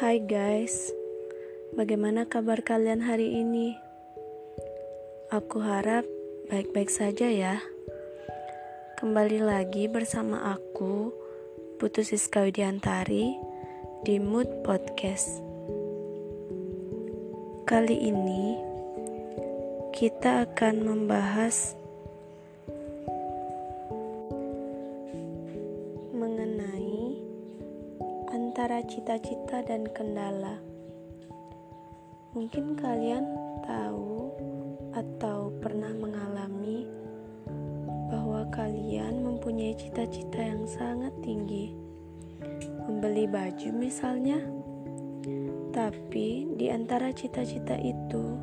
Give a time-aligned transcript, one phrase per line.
[0.00, 0.88] Hai guys,
[1.76, 3.76] bagaimana kabar kalian hari ini?
[5.28, 6.08] Aku harap
[6.48, 7.60] baik-baik saja ya.
[8.96, 11.12] Kembali lagi bersama aku,
[11.76, 13.36] Putus Siska Widiantari,
[14.08, 15.44] di Mood Podcast.
[17.68, 18.56] Kali ini,
[19.92, 21.76] kita akan membahas
[28.62, 30.62] antara cita-cita dan kendala.
[32.30, 33.26] Mungkin kalian
[33.66, 34.30] tahu
[34.94, 36.86] atau pernah mengalami
[38.06, 41.74] bahwa kalian mempunyai cita-cita yang sangat tinggi.
[42.86, 44.38] Membeli baju misalnya.
[45.74, 48.38] Tapi di antara cita-cita itu,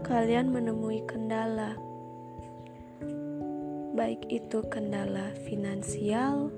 [0.00, 1.76] kalian menemui kendala.
[3.92, 6.48] Baik itu kendala finansial,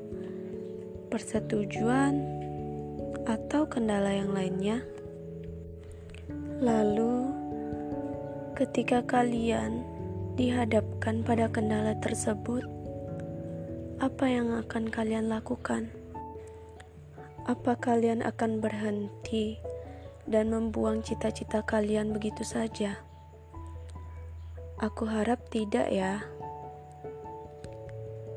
[1.11, 2.38] persetujuan,
[3.29, 4.81] atau kendala yang lainnya.
[6.65, 7.29] Lalu,
[8.57, 9.85] ketika kalian
[10.41, 12.65] dihadapkan pada kendala tersebut,
[14.01, 15.93] apa yang akan kalian lakukan?
[17.45, 19.61] Apa kalian akan berhenti
[20.25, 22.97] dan membuang cita-cita kalian begitu saja?
[24.81, 26.25] Aku harap tidak, ya.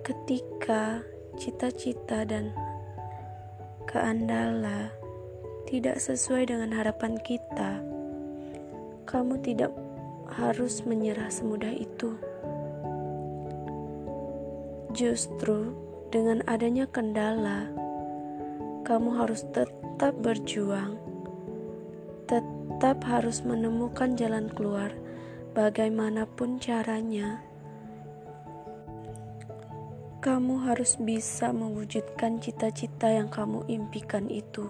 [0.01, 1.05] Ketika
[1.37, 2.51] cita-cita dan
[3.87, 4.91] keandala
[5.69, 7.79] tidak sesuai dengan harapan kita,
[9.07, 9.71] kamu tidak
[10.31, 12.15] harus menyerah semudah itu.
[14.91, 15.71] Justru
[16.11, 17.71] dengan adanya kendala,
[18.83, 20.99] kamu harus tetap berjuang,
[22.27, 24.91] tetap harus menemukan jalan keluar
[25.55, 27.43] bagaimanapun caranya
[30.21, 34.69] kamu harus bisa mewujudkan cita-cita yang kamu impikan itu.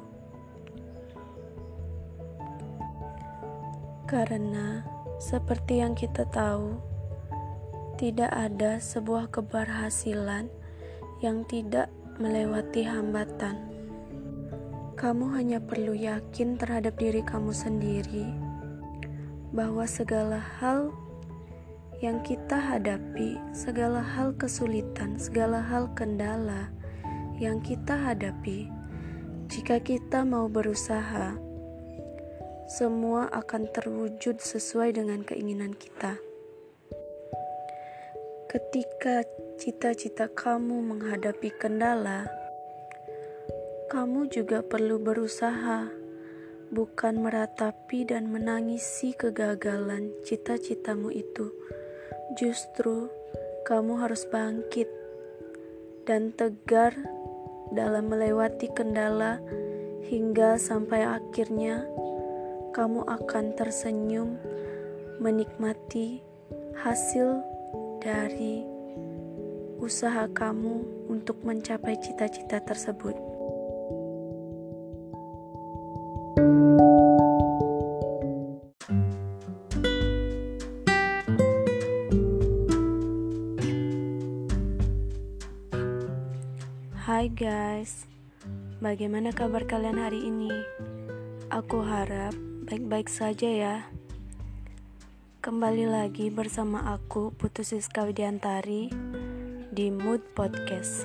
[4.08, 4.88] Karena,
[5.20, 6.80] seperti yang kita tahu,
[8.00, 10.48] tidak ada sebuah keberhasilan
[11.20, 13.60] yang tidak melewati hambatan.
[14.96, 18.32] Kamu hanya perlu yakin terhadap diri kamu sendiri
[19.52, 20.96] bahwa segala hal
[22.02, 26.74] yang kita hadapi, segala hal kesulitan, segala hal kendala
[27.38, 28.74] yang kita hadapi,
[29.46, 31.38] jika kita mau berusaha,
[32.66, 36.18] semua akan terwujud sesuai dengan keinginan kita.
[38.50, 39.22] Ketika
[39.62, 42.26] cita-cita kamu menghadapi kendala,
[43.94, 45.86] kamu juga perlu berusaha,
[46.74, 51.54] bukan meratapi dan menangisi kegagalan cita-citamu itu
[52.36, 53.08] Justru
[53.64, 54.90] kamu harus bangkit
[56.04, 56.92] dan tegar
[57.72, 59.40] dalam melewati kendala
[60.04, 61.88] hingga sampai akhirnya
[62.76, 64.36] kamu akan tersenyum
[65.24, 66.20] menikmati
[66.82, 67.40] hasil
[68.04, 68.66] dari
[69.78, 73.31] usaha kamu untuk mencapai cita-cita tersebut.
[87.12, 88.08] Hai guys,
[88.80, 90.48] bagaimana kabar kalian hari ini?
[91.52, 92.32] Aku harap
[92.64, 93.76] baik-baik saja ya.
[95.44, 98.96] Kembali lagi bersama aku Putus Siska Widiantari
[99.76, 101.04] di Mood Podcast.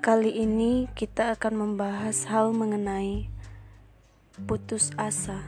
[0.00, 3.28] Kali ini kita akan membahas hal mengenai
[4.48, 5.44] putus asa.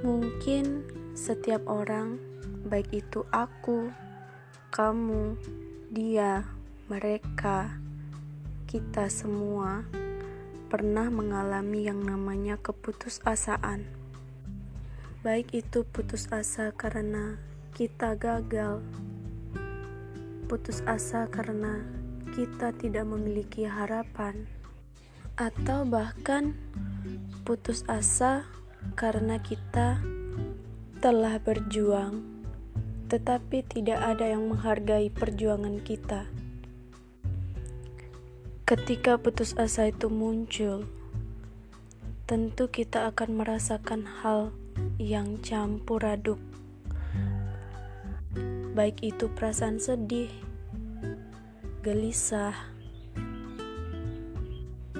[0.00, 2.16] Mungkin setiap orang,
[2.64, 3.92] baik itu aku,
[4.72, 5.36] kamu,
[5.94, 6.42] dia,
[6.90, 7.70] mereka,
[8.66, 9.86] kita semua
[10.66, 13.86] pernah mengalami yang namanya keputusasaan.
[15.22, 17.38] Baik itu putus asa karena
[17.78, 18.82] kita gagal,
[20.50, 21.86] putus asa karena
[22.34, 24.50] kita tidak memiliki harapan,
[25.38, 26.58] atau bahkan
[27.46, 28.42] putus asa
[28.98, 30.02] karena kita
[30.98, 32.33] telah berjuang
[33.14, 36.26] tetapi tidak ada yang menghargai perjuangan kita.
[38.66, 40.90] Ketika putus asa itu muncul,
[42.26, 44.50] tentu kita akan merasakan hal
[44.98, 46.42] yang campur aduk,
[48.74, 50.34] baik itu perasaan sedih,
[51.86, 52.66] gelisah,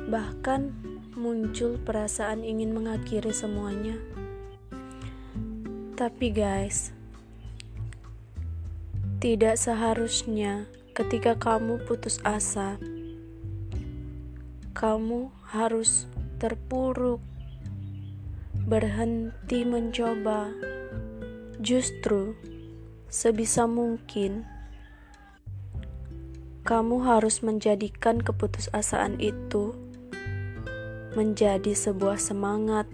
[0.06, 0.70] bahkan
[1.18, 3.98] muncul perasaan ingin mengakhiri semuanya.
[5.98, 6.93] Tapi, guys,
[9.24, 12.76] tidak seharusnya ketika kamu putus asa,
[14.76, 16.04] kamu harus
[16.36, 17.24] terpuruk,
[18.68, 20.52] berhenti mencoba.
[21.56, 22.36] Justru
[23.08, 24.44] sebisa mungkin
[26.68, 29.72] kamu harus menjadikan keputusasaan itu
[31.16, 32.84] menjadi sebuah semangat,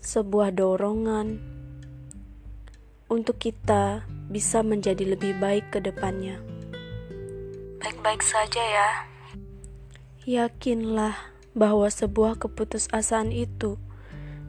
[0.00, 1.51] sebuah dorongan
[3.12, 6.40] untuk kita bisa menjadi lebih baik ke depannya.
[7.84, 8.90] Baik-baik saja ya.
[10.24, 13.76] Yakinlah bahwa sebuah keputusasaan itu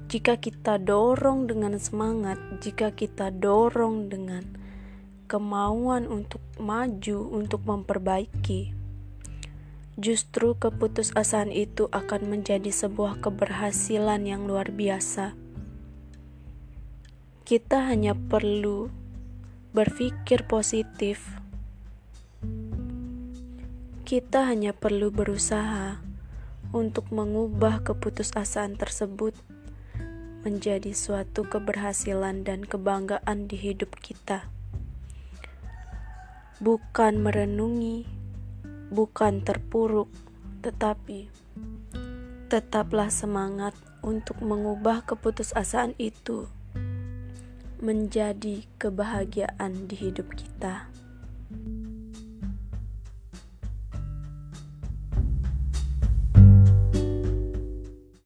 [0.07, 4.45] jika kita dorong dengan semangat, jika kita dorong dengan
[5.27, 8.71] kemauan untuk maju, untuk memperbaiki,
[9.97, 15.42] justru keputusasaan itu akan menjadi sebuah keberhasilan yang luar biasa.
[17.53, 18.89] Kita hanya perlu
[19.77, 21.37] berpikir positif
[24.09, 26.01] kita hanya perlu berusaha
[26.73, 29.37] untuk mengubah keputusasaan tersebut
[30.41, 34.49] menjadi suatu keberhasilan dan kebanggaan di hidup kita.
[36.57, 38.09] Bukan merenungi,
[38.89, 40.09] bukan terpuruk,
[40.65, 41.29] tetapi
[42.49, 46.49] tetaplah semangat untuk mengubah keputusasaan itu
[47.83, 50.87] menjadi kebahagiaan di hidup kita.